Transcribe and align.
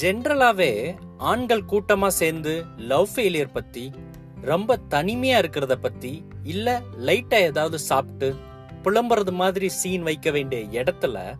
ஜென்ரலாவே 0.00 0.96
ஆண்கள் 1.18 1.64
கூட்டமா 1.64 2.06
சேர்ந்து 2.06 2.64
லவ் 2.76 3.08
ஃபெயிலியர் 3.14 3.52
பத்தி 3.52 3.92
ரொம்ப 4.40 4.78
தனிமையா 4.90 5.38
இருக்கிறத 5.42 5.74
பத்தி 5.74 6.24
இல்ல 6.42 6.82
லைட்டா 6.98 7.34
ஏதாவது 7.34 7.78
சாப்பிட்டு 7.78 8.34
புலம்புறது 8.84 9.32
மாதிரி 9.32 9.68
சீன் 9.68 10.02
வைக்க 10.02 10.30
வேண்டிய 10.30 10.82
இடத்துல 10.82 11.38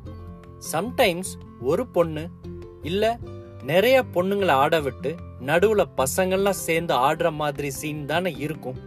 சம்டைம்ஸ் 0.72 1.32
ஒரு 1.61 1.86
பொண்ணு 1.86 2.29
இல்ல 2.82 3.18
நிறைய 3.62 4.04
பொண்ணுங்களை 4.14 4.50
ஆட 4.50 4.80
விட்டு 4.80 5.16
நடுவுல 5.46 5.84
பசங்கள்லாம் 5.96 6.61
சேர்ந்து 6.66 6.94
ஆடுற 6.94 7.32
மாதிரி 7.32 7.71
சீன் 7.71 8.07
தானே 8.07 8.34
இருக்கும். 8.39 8.79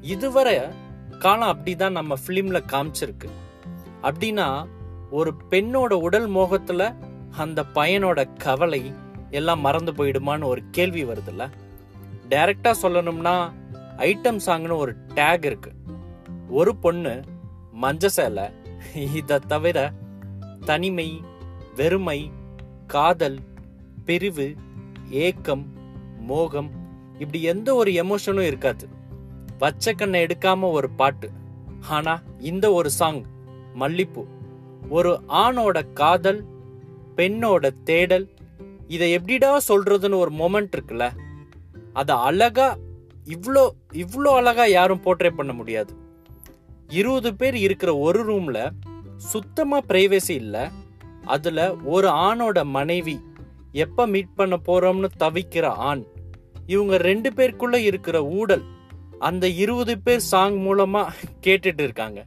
இதுவரை 0.00 0.60
காலம் 1.18 1.58
அப்படிதான் 1.58 1.90
நம்ம 1.90 2.14
பிலிம்ல 2.26 2.60
காமிச்சிருக்கு. 2.72 3.28
அப்படின்னா 4.02 4.66
ஒரு 5.10 5.34
பெண்ணோட 5.50 5.92
உடல் 5.92 6.30
மோகத்துல 6.30 6.94
அந்த 7.38 7.64
பையனோட 7.74 8.36
கவலை 8.36 8.92
எல்லாம் 9.30 9.60
மறந்து 9.60 9.92
போயிடுமான்னு 9.92 10.44
ஒரு 10.44 10.62
கேள்வி 10.70 11.04
வருதுல்ல? 11.04 11.50
டைரக்டா 12.28 12.72
சொல்லணும்னா 12.82 13.34
ஐட்டம் 13.96 14.40
சாங்னு 14.46 14.76
ஒரு 14.76 14.96
டேக் 15.14 15.44
இருக்கு. 15.44 15.72
ஒரு 16.48 16.76
பொண்ணு 16.76 17.22
மஞ்ச 17.82 18.06
சேலை 18.06 18.44
இதை 19.14 19.38
தவிர 19.46 19.92
தனிமை 20.64 21.22
வெறுமை 21.76 22.30
காதல் 22.86 23.38
பிரிவு 24.04 24.54
ஏக்கம் 25.10 25.64
மோகம் 26.18 26.70
இப்படி 27.12 27.42
எந்த 27.42 27.74
ஒரு 27.74 27.90
எமோஷனும் 27.90 28.46
இருக்காது. 28.46 28.88
வச்ச 29.58 29.92
கண்ணை 29.92 30.22
எடுக்காம 30.24 30.70
ஒரு 30.70 30.90
பாட்டு. 30.90 31.30
ஆனா 31.88 32.14
இந்த 32.38 32.72
ஒரு 32.72 32.90
சாங் 32.90 33.24
மல்லிப்பூ 33.74 34.24
ஒரு 34.88 35.20
ஆணோட 35.28 35.92
காதல் 35.92 36.40
பெண்ணோட 37.18 37.70
தேடல். 37.84 38.26
இதை 38.88 39.10
எப்படிடா 39.12 39.60
சொல்றதுன்னு 39.68 40.18
ஒரு 40.18 40.32
மொமெண்ட் 40.32 40.76
இருக்குல்ல. 40.76 41.06
அதை 41.92 42.14
அழகா 42.16 42.76
இவ்வளோ 43.26 43.64
இவ்வளோ 43.92 44.30
அழகா 44.40 44.64
யாரும் 44.64 45.02
போர்ட்ரே 45.04 45.30
பண்ண 45.30 45.52
முடியாது. 45.52 45.92
இருபது 46.88 47.30
பேர் 47.34 47.56
இருக்கிற 47.56 47.96
ஒரு 47.96 48.20
ரூம்ல 48.28 48.70
சுத்தமா 49.16 49.78
பிரைவசி 49.88 50.34
இல்லை. 50.42 50.64
அதுல 51.24 51.76
ஒரு 51.76 52.08
ஆணோட 52.08 52.64
மனைவி 52.64 53.16
எப்ப 53.72 54.06
மீட் 54.06 54.34
பண்ண 54.34 54.56
போறோம்னு 54.66 55.08
தவிக்கிற 55.20 55.64
ஆண் 55.64 56.04
இவங்க 56.66 56.96
ரெண்டு 56.96 57.30
பேருக்குள்ள 57.30 57.76
இருக்கிற 57.76 58.16
ஊடல் 58.24 58.64
அந்த 59.18 59.48
இருபது 59.48 59.98
பேர் 59.98 60.24
சாங் 60.32 60.56
மூலமா 60.58 61.02
கேட்டுட்டு 61.42 61.82
இருக்காங்க. 61.82 62.22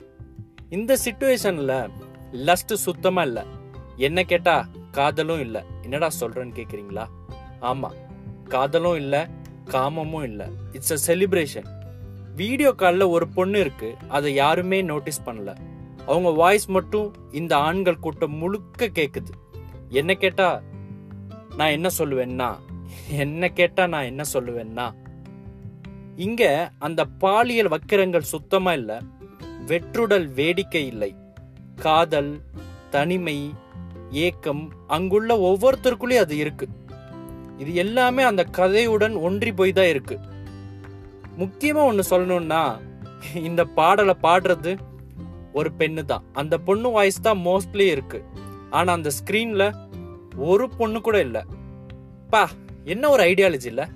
இந்த 0.69 0.97
சுச்சுவேஷனில் 1.05 1.89
லஸ்ட் 2.31 2.79
சுத்தமா 2.85 3.21
இல்லை. 3.21 3.43
என்ன 3.95 4.23
கேட்டா 4.23 4.67
காதலும் 4.97 5.43
இல்லை. 5.45 5.61
என்னடா 5.85 6.09
சொல்கிறேன்னு 6.21 6.57
கேட்குறீங்களா 6.59 7.05
ஆமாம் 7.71 7.97
காதலும் 8.53 8.99
இல்லை 9.03 9.21
காமமும் 9.73 10.25
இல்லை. 10.29 10.47
இட்ஸ் 10.77 10.95
அ 10.97 10.99
செலிப்ரேஷன் 11.07 11.67
வீடியோ 12.39 12.71
காலில் 12.81 13.13
ஒரு 13.15 13.25
பொண்ணு 13.37 13.57
இருக்குது 13.63 13.99
அதை 14.17 14.29
யாருமே 14.41 14.79
நோட்டீஸ் 14.89 15.25
பண்ணல. 15.27 15.51
அவங்க 16.09 16.29
வாய்ஸ் 16.41 16.67
மட்டும் 16.75 17.07
இந்த 17.39 17.53
ஆண்கள் 17.67 18.03
கூட்டம் 18.05 18.35
முழுக்க 18.41 18.89
கேட்குது 18.99 19.33
என்ன 19.99 20.11
கேட்டால் 20.23 20.59
நான் 21.59 21.75
என்ன 21.77 21.87
சொல்லுவேன்னா 21.99 22.49
என்ன 23.23 23.49
கேட்டால் 23.59 23.91
நான் 23.93 24.09
என்ன 24.11 24.23
சொல்லுவேன்னா 24.33 24.87
இங்கே 26.25 26.51
அந்த 26.87 27.01
பாலியல் 27.23 27.73
வக்கிரங்கள் 27.73 28.31
சுத்தமாக 28.33 28.79
இல்லை. 28.79 28.97
வெற்றுடல் 29.69 30.27
வேடிக்கை 30.39 30.83
இல்லை. 30.93 31.11
காதல் 31.85 32.31
தனிமை 32.93 33.37
ஏக்கம் 34.11 34.71
அங்குள்ள 34.87 35.37
ஒவ்வொருத்தருக்குள்ளேயும் 35.37 36.25
அது 36.25 36.37
இருக்கு. 36.37 36.67
இது 37.57 37.73
எல்லாமே 37.73 38.23
அந்த 38.23 38.43
கதையுடன் 38.43 39.15
ஒன்றி 39.15 39.53
போய் 39.53 39.73
தான் 39.73 39.85
இருக்கு. 39.85 40.19
முக்கியமா 41.39 41.83
ஒன்று 41.85 42.03
சொல்லணும்னா 42.09 42.79
இந்த 43.33 43.65
பாடலை 43.65 44.15
பாடுறது 44.21 44.77
ஒரு 45.53 45.71
பெண்ணு 45.77 46.05
தான். 46.05 46.23
அந்த 46.33 46.57
பொண்ணு 46.57 46.89
வாய்ஸ் 46.89 47.21
தான் 47.21 47.37
மோஸ்ட்லி 47.37 47.87
இருக்கு. 47.87 48.23
ஆனா 48.69 48.93
அந்த 48.93 49.09
ஸ்கிரீன்ல 49.09 49.89
ஒரு 50.35 50.69
பொண்ணு 50.69 51.01
கூட 51.01 51.19
இல்லை. 51.19 51.41
பா 52.29 52.49
என்ன 52.83 53.09
ஒரு 53.09 53.23
ஐடியாலஜி 53.23 53.65
இல்ல? 53.65 53.89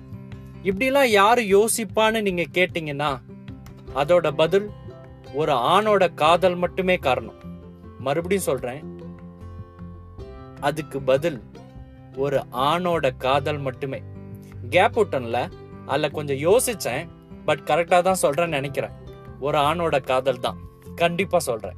இப்படிலாம் 0.64 1.04
யாரு 1.04 1.42
யோசிப்பான்னு 1.42 2.22
நீங்க 2.22 2.42
கேட்டீங்கன்னா 2.42 3.20
அதோட 3.94 4.30
பதில் 4.30 4.70
ஒரு 5.34 5.52
ஆணோட 5.52 6.14
காதல் 6.14 6.54
மட்டுமே 6.54 6.96
காரணம். 6.96 7.34
மறுபடியும் 7.98 8.44
சொல்றேன். 8.44 8.94
அதுக்கு 10.60 11.00
பதில் 11.00 11.42
ஒரு 12.16 12.44
ஆணோட 12.52 13.16
காதல் 13.16 13.58
மட்டுமே. 13.58 14.02
கேப் 14.70 15.00
விட்டன்ல 15.00 15.50
அதுல 15.86 16.08
கொஞ்சம் 16.08 16.36
யோசிச்சேன் 16.36 17.08
பட் 17.44 17.58
கரெக்டா 17.58 18.02
தான் 18.02 18.22
சொல்றேன்னு 18.22 18.48
நினைக்கிறேன். 18.48 18.90
ஒரு 19.40 19.58
ஆணோட 19.58 20.02
காதல் 20.02 20.40
தான். 20.40 20.58
கண்டிப்பா 20.94 21.38
சொல்றேன். 21.38 21.76